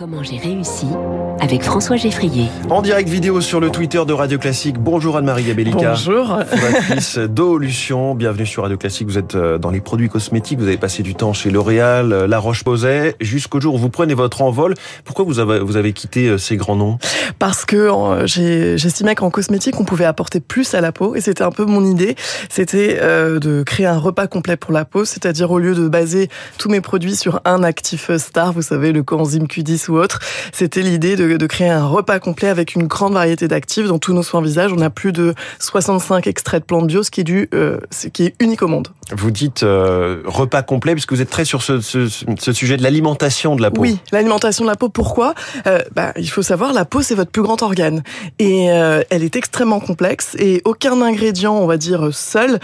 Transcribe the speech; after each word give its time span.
Comment 0.00 0.22
j'ai 0.22 0.38
réussi 0.38 0.86
avec 1.40 1.62
François 1.62 1.96
Geffrier. 1.96 2.46
En 2.70 2.80
direct 2.80 3.06
vidéo 3.08 3.42
sur 3.42 3.60
le 3.60 3.70
Twitter 3.70 4.02
de 4.06 4.14
Radio 4.14 4.38
Classique. 4.38 4.78
Bonjour 4.78 5.18
Anne-Marie 5.18 5.44
Gabellica. 5.44 5.90
Bonjour. 5.90 6.38
Fondatrice 6.48 7.18
d'Olution. 7.18 8.14
Bienvenue 8.14 8.46
sur 8.46 8.62
Radio 8.62 8.78
Classique. 8.78 9.08
Vous 9.08 9.18
êtes 9.18 9.34
euh, 9.34 9.58
dans 9.58 9.70
les 9.70 9.80
produits 9.80 10.08
cosmétiques. 10.08 10.58
Vous 10.58 10.66
avez 10.66 10.78
passé 10.78 11.02
du 11.02 11.14
temps 11.14 11.34
chez 11.34 11.50
L'Oréal, 11.50 12.14
euh, 12.14 12.26
La 12.26 12.38
Roche-Posay, 12.38 13.16
jusqu'au 13.20 13.60
jour 13.60 13.74
où 13.74 13.78
vous 13.78 13.90
prenez 13.90 14.14
votre 14.14 14.40
envol. 14.40 14.74
Pourquoi 15.04 15.26
vous 15.26 15.38
avez, 15.38 15.60
vous 15.60 15.76
avez 15.76 15.92
quitté 15.92 16.28
euh, 16.28 16.38
ces 16.38 16.56
grands 16.56 16.76
noms? 16.76 16.98
Parce 17.38 17.66
que 17.66 17.90
j'estimais 18.24 19.14
qu'en 19.14 19.30
cosmétique, 19.30 19.78
on 19.80 19.84
pouvait 19.84 20.06
apporter 20.06 20.40
plus 20.40 20.74
à 20.74 20.80
la 20.80 20.92
peau. 20.92 21.14
Et 21.14 21.20
c'était 21.20 21.44
un 21.44 21.52
peu 21.52 21.66
mon 21.66 21.84
idée. 21.84 22.16
C'était 22.48 22.98
de 22.98 23.62
créer 23.62 23.86
un 23.86 23.98
repas 23.98 24.26
complet 24.26 24.56
pour 24.56 24.72
la 24.72 24.86
peau. 24.86 25.04
C'est-à-dire 25.04 25.50
au 25.50 25.58
lieu 25.58 25.74
de 25.74 25.88
baser 25.88 26.28
tous 26.56 26.70
mes 26.70 26.80
produits 26.80 27.16
sur 27.16 27.40
un 27.44 27.62
actif 27.62 28.10
star, 28.16 28.52
vous 28.52 28.62
savez, 28.62 28.92
le 28.92 29.02
coenzyme 29.02 29.44
Q10 29.44 29.89
ou 29.90 29.98
autre, 29.98 30.20
c'était 30.52 30.82
l'idée 30.82 31.16
de, 31.16 31.36
de, 31.36 31.46
créer 31.46 31.68
un 31.68 31.84
repas 31.84 32.18
complet 32.18 32.48
avec 32.48 32.74
une 32.74 32.86
grande 32.86 33.14
variété 33.14 33.48
d'actifs 33.48 33.86
dans 33.86 33.98
tous 33.98 34.12
nos 34.12 34.22
soins 34.22 34.40
visage. 34.42 34.72
On 34.72 34.80
a 34.80 34.90
plus 34.90 35.12
de 35.12 35.34
65 35.58 36.26
extraits 36.26 36.62
de 36.62 36.66
plantes 36.66 36.86
bio, 36.86 37.02
ce 37.02 37.10
qui 37.10 37.20
est, 37.20 37.24
du, 37.24 37.48
euh, 37.54 37.78
ce 37.90 38.08
qui 38.08 38.24
est 38.24 38.34
unique 38.40 38.62
au 38.62 38.68
monde. 38.68 38.88
Vous 39.12 39.30
dites 39.30 39.62
euh, 39.62 40.22
repas 40.24 40.62
complet 40.62 40.92
puisque 40.92 41.12
vous 41.12 41.20
êtes 41.20 41.30
très 41.30 41.44
sur 41.44 41.62
ce, 41.62 41.80
ce, 41.80 42.06
ce 42.08 42.52
sujet 42.52 42.76
de 42.76 42.82
l'alimentation 42.82 43.56
de 43.56 43.62
la 43.62 43.70
peau. 43.70 43.82
Oui, 43.82 43.98
l'alimentation 44.12 44.64
de 44.64 44.70
la 44.70 44.76
peau. 44.76 44.88
Pourquoi 44.88 45.34
euh, 45.66 45.80
bah, 45.94 46.12
Il 46.16 46.30
faut 46.30 46.42
savoir, 46.42 46.72
la 46.72 46.84
peau 46.84 47.02
c'est 47.02 47.14
votre 47.14 47.30
plus 47.30 47.42
grand 47.42 47.62
organe 47.62 48.02
et 48.38 48.66
elle 48.66 49.22
est 49.24 49.36
extrêmement 49.36 49.80
complexe 49.80 50.36
et 50.38 50.62
aucun 50.64 51.00
ingrédient, 51.02 51.54
on 51.54 51.66
va 51.66 51.76
dire 51.76 52.10
seul, 52.12 52.58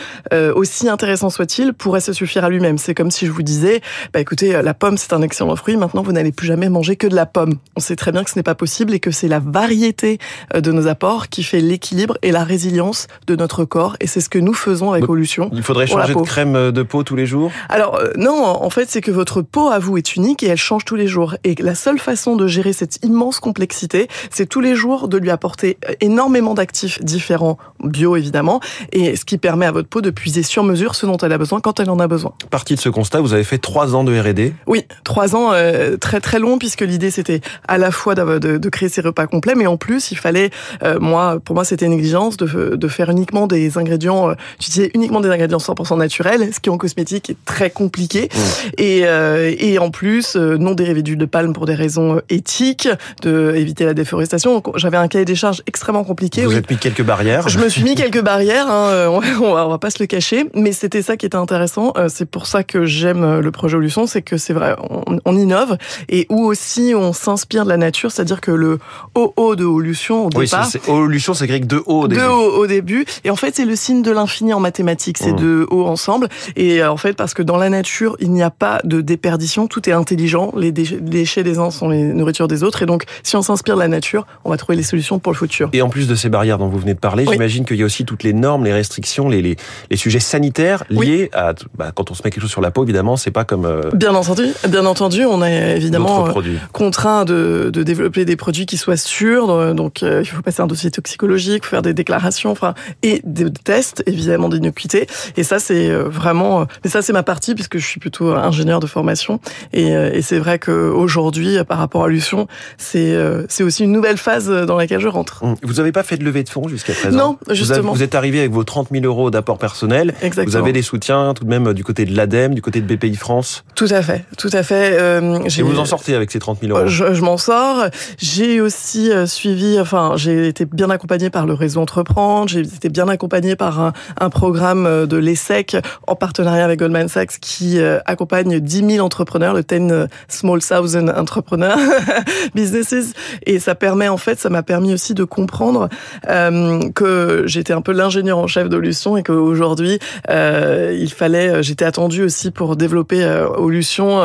aussi 0.54 0.88
intéressant 0.88 1.30
soit-il, 1.30 1.72
pourrait 1.72 2.00
se 2.00 2.12
suffire 2.12 2.44
à 2.44 2.50
lui-même. 2.50 2.78
C'est 2.78 2.94
comme 2.94 3.10
si 3.10 3.26
je 3.26 3.32
vous 3.32 3.42
disais, 3.42 3.80
bah 4.12 4.20
écoutez, 4.20 4.60
la 4.62 4.74
pomme 4.74 4.96
c'est 4.96 5.12
un 5.12 5.22
excellent 5.22 5.56
fruit. 5.56 5.76
Maintenant 5.76 6.02
vous 6.02 6.12
n'allez 6.12 6.32
plus 6.32 6.46
jamais 6.46 6.68
manger 6.68 6.96
que 6.96 7.06
de 7.06 7.15
la 7.16 7.26
pomme. 7.26 7.54
On 7.74 7.80
sait 7.80 7.96
très 7.96 8.12
bien 8.12 8.22
que 8.22 8.30
ce 8.30 8.38
n'est 8.38 8.44
pas 8.44 8.54
possible 8.54 8.94
et 8.94 9.00
que 9.00 9.10
c'est 9.10 9.26
la 9.26 9.40
variété 9.40 10.18
euh, 10.54 10.60
de 10.60 10.70
nos 10.70 10.86
apports 10.86 11.28
qui 11.28 11.42
fait 11.42 11.60
l'équilibre 11.60 12.16
et 12.22 12.30
la 12.30 12.44
résilience 12.44 13.08
de 13.26 13.34
notre 13.34 13.64
corps 13.64 13.96
et 14.00 14.06
c'est 14.06 14.20
ce 14.20 14.28
que 14.28 14.38
nous 14.38 14.54
faisons 14.54 14.92
avec 14.92 15.08
Olution. 15.08 15.50
Il 15.52 15.62
faudrait 15.62 15.86
changer 15.86 16.14
de 16.14 16.20
crème 16.20 16.70
de 16.70 16.82
peau 16.82 17.02
tous 17.02 17.16
les 17.16 17.26
jours? 17.26 17.50
Alors 17.68 17.96
euh, 17.96 18.12
non, 18.16 18.44
en 18.44 18.70
fait 18.70 18.88
c'est 18.88 19.00
que 19.00 19.10
votre 19.10 19.42
peau 19.42 19.68
à 19.68 19.78
vous 19.78 19.96
est 19.96 20.14
unique 20.14 20.42
et 20.42 20.46
elle 20.46 20.56
change 20.58 20.84
tous 20.84 20.96
les 20.96 21.08
jours 21.08 21.36
et 21.42 21.54
la 21.58 21.74
seule 21.74 21.98
façon 21.98 22.36
de 22.36 22.46
gérer 22.46 22.72
cette 22.72 23.04
immense 23.04 23.40
complexité, 23.40 24.08
c'est 24.30 24.46
tous 24.46 24.60
les 24.60 24.74
jours 24.74 25.08
de 25.08 25.16
lui 25.16 25.30
apporter 25.30 25.78
énormément 26.00 26.54
d'actifs 26.54 27.02
différents, 27.02 27.58
bio 27.82 28.16
évidemment, 28.16 28.60
et 28.92 29.16
ce 29.16 29.24
qui 29.24 29.38
permet 29.38 29.66
à 29.66 29.72
votre 29.72 29.88
peau 29.88 30.02
de 30.02 30.10
puiser 30.10 30.42
sur 30.42 30.64
mesure 30.64 30.94
ce 30.94 31.06
dont 31.06 31.16
elle 31.16 31.32
a 31.32 31.38
besoin 31.38 31.60
quand 31.60 31.80
elle 31.80 31.90
en 31.90 31.98
a 31.98 32.06
besoin. 32.06 32.32
Partie 32.50 32.74
de 32.74 32.80
ce 32.80 32.88
constat, 32.88 33.20
vous 33.20 33.32
avez 33.32 33.44
fait 33.44 33.58
trois 33.58 33.94
ans 33.94 34.04
de 34.04 34.18
R&D. 34.18 34.52
Oui, 34.66 34.84
trois 35.04 35.34
ans 35.34 35.52
euh, 35.52 35.96
très 35.96 36.20
très 36.20 36.38
long 36.38 36.58
puisque 36.58 36.82
l'idée 36.82 36.95
c'était 37.10 37.40
à 37.68 37.78
la 37.78 37.90
fois 37.90 38.14
de, 38.14 38.38
de, 38.38 38.58
de, 38.58 38.68
créer 38.68 38.88
ces 38.88 39.00
repas 39.00 39.26
complets, 39.26 39.54
mais 39.54 39.66
en 39.66 39.76
plus 39.76 40.10
il 40.10 40.18
fallait, 40.18 40.50
euh, 40.82 40.98
moi 41.00 41.38
pour 41.44 41.54
moi 41.54 41.64
c'était 41.64 41.86
une 41.86 41.92
exigence 41.92 42.36
de, 42.36 42.76
de 42.76 42.88
faire 42.88 43.10
uniquement 43.10 43.46
des 43.46 43.78
ingrédients, 43.78 44.30
euh, 44.30 44.34
utiliser 44.56 44.90
uniquement 44.94 45.20
des 45.20 45.30
ingrédients 45.30 45.58
100% 45.58 45.98
naturels, 45.98 46.50
ce 46.52 46.60
qui 46.60 46.70
en 46.70 46.78
cosmétique 46.78 47.30
est 47.30 47.36
très 47.44 47.70
compliqué, 47.70 48.28
mmh. 48.32 48.38
et, 48.78 49.00
euh, 49.04 49.54
et 49.58 49.78
en 49.78 49.90
plus 49.90 50.36
euh, 50.36 50.56
non 50.56 50.74
dérivés 50.74 51.02
d'huile 51.02 51.18
de 51.18 51.24
palme 51.26 51.52
pour 51.52 51.66
des 51.66 51.74
raisons 51.74 52.16
euh, 52.16 52.20
éthiques, 52.28 52.88
de 53.22 53.54
éviter 53.54 53.84
la 53.84 53.94
déforestation. 53.94 54.62
J'avais 54.76 54.96
un 54.96 55.08
cahier 55.08 55.24
des 55.24 55.34
charges 55.34 55.62
extrêmement 55.66 56.04
compliqué. 56.04 56.42
Vous 56.42 56.50
oui. 56.50 56.56
êtes 56.56 56.70
mis 56.70 56.76
quelques 56.76 57.02
barrières. 57.02 57.48
Je 57.48 57.58
me 57.58 57.68
suis 57.68 57.82
mis 57.82 57.94
quelques 57.94 58.22
barrières, 58.22 58.68
hein, 58.68 59.08
on, 59.08 59.20
va, 59.20 59.66
on 59.66 59.68
va 59.68 59.78
pas 59.78 59.90
se 59.90 59.98
le 60.00 60.06
cacher, 60.06 60.46
mais 60.54 60.72
c'était 60.72 61.02
ça 61.02 61.16
qui 61.16 61.26
était 61.26 61.36
intéressant. 61.36 61.92
C'est 62.08 62.28
pour 62.28 62.46
ça 62.46 62.62
que 62.62 62.84
j'aime 62.84 63.40
le 63.40 63.50
projet 63.50 63.76
Olution, 63.76 64.06
c'est 64.06 64.22
que 64.22 64.36
c'est 64.36 64.52
vrai, 64.52 64.76
on, 64.90 65.18
on, 65.24 65.36
innove 65.36 65.76
et 66.08 66.26
où 66.30 66.44
aussi 66.44 66.85
on 66.94 67.12
s'inspire 67.12 67.64
de 67.64 67.70
la 67.70 67.76
nature, 67.76 68.10
c'est-à-dire 68.10 68.40
que 68.40 68.50
le 68.50 68.78
OO 69.14 69.56
de 69.56 69.64
Olution 69.64 70.26
au 70.26 70.30
oui, 70.36 70.46
départ. 70.46 70.66
c'est 70.66 70.88
Olution, 70.88 71.34
c'est 71.34 71.46
grec 71.46 71.66
de 71.66 71.82
haut 71.86 72.02
au 72.02 72.08
début. 72.08 72.20
De 72.20 72.26
haut 72.26 72.62
au 72.62 72.66
début, 72.66 73.04
et 73.24 73.30
en 73.30 73.36
fait 73.36 73.56
c'est 73.56 73.64
le 73.64 73.76
signe 73.76 74.02
de 74.02 74.10
l'infini 74.10 74.52
en 74.52 74.60
mathématiques, 74.60 75.18
c'est 75.18 75.32
mmh. 75.32 75.40
de 75.40 75.66
haut 75.70 75.86
ensemble. 75.86 76.28
Et 76.56 76.84
en 76.84 76.96
fait 76.96 77.14
parce 77.14 77.34
que 77.34 77.42
dans 77.42 77.56
la 77.56 77.68
nature 77.68 78.16
il 78.20 78.30
n'y 78.32 78.42
a 78.42 78.50
pas 78.50 78.80
de 78.84 79.00
déperdition, 79.00 79.66
tout 79.66 79.88
est 79.88 79.92
intelligent. 79.92 80.52
Les 80.56 80.72
déchets 80.72 81.42
des 81.42 81.58
uns 81.58 81.70
sont 81.70 81.88
les 81.88 82.02
nourritures 82.02 82.48
des 82.48 82.62
autres, 82.62 82.82
et 82.82 82.86
donc 82.86 83.04
si 83.22 83.36
on 83.36 83.42
s'inspire 83.42 83.74
de 83.74 83.80
la 83.80 83.88
nature, 83.88 84.26
on 84.44 84.50
va 84.50 84.56
trouver 84.56 84.76
les 84.76 84.82
solutions 84.82 85.18
pour 85.18 85.32
le 85.32 85.38
futur. 85.38 85.68
Et 85.72 85.82
en 85.82 85.88
plus 85.88 86.08
de 86.08 86.14
ces 86.14 86.28
barrières 86.28 86.58
dont 86.58 86.68
vous 86.68 86.78
venez 86.78 86.94
de 86.94 86.98
parler, 86.98 87.24
oui. 87.26 87.32
j'imagine 87.32 87.64
qu'il 87.64 87.76
y 87.76 87.82
a 87.82 87.86
aussi 87.86 88.04
toutes 88.04 88.22
les 88.22 88.32
normes, 88.32 88.64
les 88.64 88.72
restrictions, 88.72 89.28
les, 89.28 89.42
les, 89.42 89.56
les 89.90 89.96
sujets 89.96 90.20
sanitaires 90.20 90.84
liés 90.90 90.98
oui. 91.00 91.28
à 91.32 91.54
bah, 91.76 91.92
quand 91.94 92.10
on 92.10 92.14
se 92.14 92.22
met 92.24 92.30
quelque 92.30 92.42
chose 92.42 92.50
sur 92.50 92.60
la 92.60 92.70
peau. 92.70 92.84
Évidemment, 92.84 93.16
c'est 93.16 93.30
pas 93.30 93.44
comme 93.44 93.64
euh, 93.64 93.90
bien 93.92 94.14
entendu, 94.14 94.46
bien 94.68 94.86
entendu, 94.86 95.24
on 95.24 95.42
est 95.42 95.76
évidemment 95.76 96.26
euh, 96.26 96.32
contraint 96.76 97.24
de, 97.24 97.70
de, 97.72 97.82
développer 97.82 98.26
des 98.26 98.36
produits 98.36 98.66
qui 98.66 98.76
soient 98.76 98.98
sûrs. 98.98 99.74
Donc, 99.74 100.02
euh, 100.02 100.20
il 100.22 100.26
faut 100.26 100.42
passer 100.42 100.60
un 100.60 100.66
dossier 100.66 100.90
toxicologique, 100.90 101.64
faire 101.64 101.80
des 101.80 101.94
déclarations, 101.94 102.50
enfin, 102.50 102.74
et 103.02 103.22
des 103.24 103.50
tests 103.50 104.02
évidemment 104.04 104.50
d'innocuité. 104.50 105.06
Et 105.38 105.42
ça, 105.42 105.58
c'est 105.58 105.90
vraiment, 105.90 106.66
mais 106.84 106.90
ça, 106.90 107.00
c'est 107.00 107.14
ma 107.14 107.22
partie 107.22 107.54
puisque 107.54 107.78
je 107.78 107.86
suis 107.86 107.98
plutôt 107.98 108.34
ingénieur 108.34 108.80
de 108.80 108.86
formation. 108.86 109.40
Et, 109.72 109.88
et 109.88 110.20
c'est 110.20 110.38
vrai 110.38 110.58
qu'aujourd'hui, 110.58 111.56
par 111.66 111.78
rapport 111.78 112.04
à 112.04 112.08
Lucion, 112.08 112.46
c'est 112.76 113.16
c'est 113.48 113.62
aussi 113.62 113.84
une 113.84 113.92
nouvelle 113.92 114.18
phase 114.18 114.50
dans 114.50 114.76
laquelle 114.76 115.00
je 115.00 115.08
rentre. 115.08 115.42
Vous 115.62 115.74
n'avez 115.74 115.92
pas 115.92 116.02
fait 116.02 116.18
de 116.18 116.24
levée 116.24 116.44
de 116.44 116.50
fonds 116.50 116.68
jusqu'à 116.68 116.92
présent 116.92 117.16
Non, 117.16 117.38
justement. 117.54 117.78
Vous, 117.78 117.88
avez, 117.88 117.96
vous, 117.96 118.02
êtes 118.02 118.14
arrivé 118.14 118.40
avec 118.40 118.52
vos 118.52 118.64
30 118.64 118.88
000 118.92 119.04
euros 119.06 119.30
d'apport 119.30 119.58
personnel. 119.58 120.12
Exactement. 120.20 120.50
Vous 120.50 120.56
avez 120.56 120.72
des 120.72 120.82
soutiens 120.82 121.32
tout 121.32 121.44
de 121.44 121.48
même 121.48 121.72
du 121.72 121.84
côté 121.84 122.04
de 122.04 122.14
l'ADEME, 122.14 122.54
du 122.54 122.60
côté 122.60 122.82
de 122.82 122.94
BPI 122.94 123.16
France. 123.16 123.64
Tout 123.74 123.88
à 123.88 124.02
fait, 124.02 124.24
tout 124.36 124.50
à 124.52 124.62
fait. 124.62 124.98
Euh, 124.98 125.38
et 125.44 125.62
vous 125.62 125.78
en 125.78 125.86
sortez 125.86 126.14
avec 126.14 126.30
ces 126.30 126.38
30 126.38 126.60
000 126.60 126.65
euros 126.70 126.86
Je, 126.86 127.14
je 127.14 127.22
m'en 127.22 127.36
sors. 127.36 127.86
J'ai 128.18 128.60
aussi 128.60 129.10
suivi, 129.26 129.78
enfin, 129.80 130.12
j'ai 130.16 130.48
été 130.48 130.64
bien 130.64 130.90
accompagné 130.90 131.30
par 131.30 131.46
le 131.46 131.54
réseau 131.54 131.80
Entreprendre. 131.80 132.48
J'ai 132.48 132.60
été 132.60 132.88
bien 132.88 133.08
accompagné 133.08 133.56
par 133.56 133.80
un, 133.80 133.92
un 134.20 134.30
programme 134.30 135.06
de 135.06 135.16
l'ESSEC 135.16 135.76
en 136.06 136.14
partenariat 136.14 136.64
avec 136.64 136.78
Goldman 136.78 137.08
Sachs 137.08 137.38
qui 137.40 137.78
euh, 137.78 137.98
accompagne 138.06 138.60
10 138.60 138.94
000 138.94 139.04
entrepreneurs, 139.04 139.54
le 139.54 139.62
10 139.62 140.08
Small 140.28 140.60
Thousand 140.60 141.08
Entrepreneur 141.08 141.76
Businesses. 142.54 143.12
Et 143.44 143.58
ça 143.58 143.74
permet, 143.74 144.08
en 144.08 144.16
fait, 144.16 144.38
ça 144.38 144.50
m'a 144.50 144.62
permis 144.62 144.92
aussi 144.92 145.14
de 145.14 145.24
comprendre 145.24 145.88
euh, 146.28 146.90
que 146.94 147.44
j'étais 147.46 147.72
un 147.72 147.80
peu 147.80 147.92
l'ingénieur 147.92 148.38
en 148.38 148.46
chef 148.46 148.68
d'Olution 148.68 149.16
et 149.16 149.22
qu'aujourd'hui, 149.22 149.98
euh, 150.30 150.96
il 150.98 151.12
fallait, 151.12 151.62
j'étais 151.62 151.84
attendu 151.84 152.22
aussi 152.22 152.50
pour 152.50 152.76
développer 152.76 153.22
euh, 153.24 153.46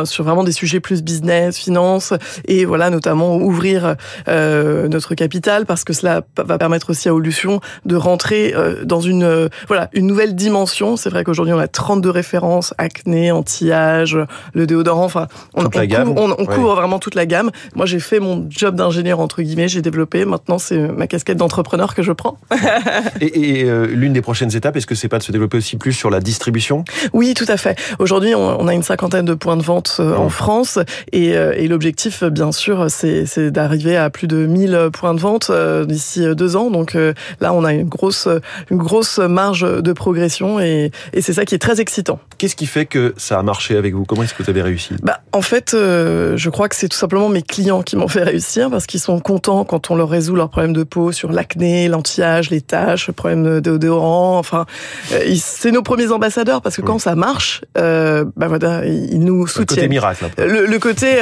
sur 0.06 0.23
vraiment 0.23 0.44
des 0.44 0.52
sujets 0.52 0.79
plus 0.79 1.03
business, 1.03 1.58
finance 1.58 2.13
et 2.47 2.66
voilà, 2.66 2.90
notamment 2.90 3.38
ouvrir 3.38 3.96
euh, 4.28 4.88
notre 4.88 5.16
capital 5.16 5.66
parce 5.66 5.84
que 5.84 5.94
cela 5.94 6.22
va 6.38 6.58
permettre 6.58 6.92
aussi 6.92 7.09
à 7.09 7.14
Olution 7.14 7.59
de 7.86 7.96
rentrer 7.96 8.53
euh, 8.56 8.84
dans 8.84 9.02
une, 9.02 9.24
euh, 9.24 9.50
voilà, 9.68 9.90
une 9.94 10.08
nouvelle 10.08 10.36
dimension. 10.36 10.97
C'est 10.97 11.09
vrai 11.09 11.24
qu'aujourd'hui, 11.24 11.53
on 11.53 11.59
a 11.59 11.68
32 11.68 12.09
références, 12.09 12.74
acné, 12.78 13.31
anti-âge, 13.31 14.18
le 14.53 14.68
déodorant, 14.68 15.06
enfin, 15.06 15.28
on, 15.53 15.66
on, 15.66 15.70
couvre, 15.70 16.14
on, 16.18 16.31
on 16.31 16.36
ouais. 16.38 16.46
couvre 16.46 16.75
vraiment 16.75 17.00
toute 17.00 17.16
la 17.16 17.25
gamme. 17.25 17.52
Moi, 17.75 17.86
j'ai 17.86 18.00
fait 18.00 18.20
mon 18.20 18.47
job 18.50 18.75
d'ingénieur, 18.75 19.20
entre 19.20 19.41
guillemets, 19.41 19.68
j'ai 19.68 19.81
développé. 19.81 20.25
Maintenant, 20.25 20.58
c'est 20.58 20.78
ma 20.78 21.08
casquette 21.08 21.38
d'entrepreneur 21.38 21.96
que 21.96 22.03
je 22.03 22.12
prends. 22.12 22.38
et, 23.22 23.59
et 23.59 23.64
euh, 23.66 23.88
l'une 23.88 24.14
des 24.14 24.22
prochaines 24.22 24.56
étapes, 24.56 24.75
est-ce 24.75 24.88
que 24.88 24.96
c'est 24.96 25.08
pas 25.08 25.18
de 25.18 25.24
se 25.24 25.31
développer 25.31 25.58
aussi 25.58 25.78
plus 25.78 25.94
sur 25.94 26.09
la 26.09 26.20
distribution? 26.20 26.84
Oui, 27.14 27.34
tout 27.34 27.46
à 27.47 27.58
fait. 27.58 27.78
Aujourd'hui, 28.00 28.36
on, 28.36 28.68
a 28.68 28.74
une 28.74 28.84
cinquantaine 28.84 29.25
de 29.25 29.34
points 29.34 29.58
de 29.58 29.64
vente 29.64 29.97
euh, 30.00 30.16
en 30.16 30.30
France 30.30 30.80
et, 31.12 31.36
euh, 31.36 31.53
et 31.56 31.68
l'objectif, 31.68 32.21
bien 32.24 32.52
sûr, 32.52 32.88
c'est 32.90 33.52
d'arriver 33.52 33.98
à 33.98 34.09
plus 34.09 34.28
de 34.28 34.46
1000 34.46 34.90
points 34.94 35.14
de 35.14 35.20
vente 35.20 35.50
euh, 35.50 35.86
d'ici 35.86 36.24
deux 36.36 36.56
ans. 36.56 36.70
Donc 36.70 36.98
là, 37.40 37.54
on 37.54 37.64
a 37.64 37.74
une 37.74 37.88
grosse, 37.88 38.28
une 38.70 38.78
grosse 38.78 39.20
marge 39.20 39.62
de 39.62 39.94
progression 39.94 40.59
et, 40.59 40.92
et 41.14 41.22
c'est 41.22 41.34
ça 41.34 41.46
qui 41.46 41.56
est 41.56 41.59
très 41.59 41.82
excitant. 41.82 42.20
Qu'est-ce 42.41 42.56
qui 42.56 42.66
fait 42.66 42.88
que 42.88 43.13
ça 43.18 43.38
a 43.38 43.44
marché 43.44 43.78
avec 43.78 43.94
vous? 43.94 44.03
Comment 44.03 44.24
est-ce 44.24 44.34
que 44.34 44.41
vous 44.41 44.50
avez 44.50 44.63
réussi? 44.63 44.96
Bah, 45.03 45.22
En 45.31 45.44
fait, 45.44 45.75
euh, 45.75 46.35
je 46.38 46.50
crois 46.50 46.69
que 46.69 46.75
c'est 46.75 46.88
tout 46.88 46.97
simplement 46.97 47.29
mes 47.29 47.44
clients 47.44 47.84
qui 47.84 47.96
m'ont 47.96 48.07
fait 48.07 48.23
réussir 48.23 48.72
parce 48.72 48.88
qu'ils 48.88 48.99
sont 48.99 49.20
contents 49.20 49.64
quand 49.64 49.91
on 49.91 49.96
leur 49.96 50.09
résout 50.09 50.35
leurs 50.35 50.49
problèmes 50.49 50.73
de 50.73 50.82
peau 50.82 51.11
sur 51.11 51.32
l'acné, 51.32 51.88
l'anti-âge, 51.88 52.49
les 52.49 52.61
taches, 52.61 53.05
le 53.05 53.14
problème 53.14 53.43
de 53.43 53.59
déodorant. 53.59 54.40
Enfin, 54.40 54.66
euh, 55.14 55.35
c'est 55.35 55.70
nos 55.70 55.84
premiers 55.84 56.11
ambassadeurs 56.11 56.64
parce 56.64 56.78
que 56.78 56.82
quand 56.82 56.96
oui. 56.96 56.99
ça 56.99 57.14
marche, 57.14 57.61
euh, 57.78 58.26
bah 58.35 58.47
voilà, 58.47 58.87
ils 58.87 59.20
nous 59.20 59.46
soutiennent. 59.46 59.67
Le 59.67 59.76
côté 59.76 59.87
miracle. 59.87 60.26
Le, 60.40 60.66
le, 60.66 60.79
côté, 60.79 61.20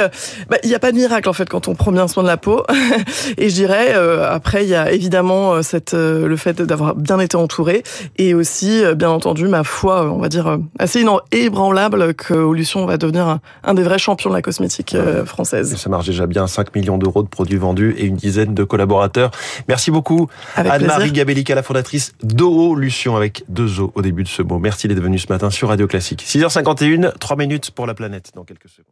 bah, 0.48 0.56
il 0.62 0.70
n'y 0.70 0.74
a 0.74 0.78
pas 0.78 0.90
de 0.90 0.96
miracle 0.96 1.28
en 1.28 1.34
fait 1.34 1.50
quand 1.50 1.68
on 1.68 1.74
prend 1.74 1.92
bien 1.92 2.08
soin 2.08 2.22
de 2.22 2.28
la 2.28 2.38
peau. 2.38 2.64
et 3.36 3.50
je 3.50 3.54
dirais, 3.54 3.92
euh, 3.94 4.26
après, 4.26 4.64
il 4.64 4.70
y 4.70 4.74
a 4.74 4.90
évidemment 4.90 5.62
cette, 5.62 5.92
euh, 5.92 6.26
le 6.26 6.36
fait 6.38 6.62
d'avoir 6.62 6.94
bien 6.94 7.20
été 7.20 7.36
entouré 7.36 7.82
et 8.16 8.32
aussi, 8.32 8.82
euh, 8.82 8.94
bien 8.94 9.10
entendu, 9.10 9.48
ma 9.48 9.64
foi, 9.64 10.10
on 10.10 10.18
va 10.18 10.30
dire, 10.30 10.58
assez 10.78 11.00
ébranlable 11.32 12.14
que 12.14 12.34
Olution 12.34 12.86
va 12.86 12.96
devenir 12.96 13.26
un, 13.26 13.40
un, 13.64 13.74
des 13.74 13.82
vrais 13.82 13.98
champions 13.98 14.30
de 14.30 14.34
la 14.34 14.42
cosmétique 14.42 14.94
ouais. 14.94 15.24
française. 15.24 15.76
Ça 15.76 15.88
marche 15.90 16.06
déjà 16.06 16.26
bien, 16.26 16.46
5 16.46 16.74
millions 16.74 16.98
d'euros 16.98 17.22
de 17.22 17.28
produits 17.28 17.58
vendus 17.58 17.94
et 17.98 18.04
une 18.04 18.16
dizaine 18.16 18.54
de 18.54 18.64
collaborateurs. 18.64 19.30
Merci 19.68 19.90
beaucoup 19.90 20.28
Anne-Marie 20.56 21.12
Gabellica, 21.12 21.54
la 21.54 21.62
fondatrice 21.62 22.12
d'Olution 22.22 23.16
avec 23.16 23.44
deux 23.48 23.80
O 23.80 23.92
au 23.94 24.02
début 24.02 24.24
de 24.24 24.28
ce 24.28 24.42
mot. 24.42 24.58
Merci 24.58 24.88
d'être 24.88 25.00
venue 25.00 25.18
ce 25.18 25.28
matin 25.28 25.50
sur 25.50 25.68
Radio 25.68 25.86
Classique. 25.86 26.24
6h51, 26.26 27.18
3 27.18 27.36
minutes 27.36 27.70
pour 27.70 27.86
la 27.86 27.94
planète 27.94 28.32
dans 28.34 28.44
quelques 28.44 28.68
secondes. 28.68 28.89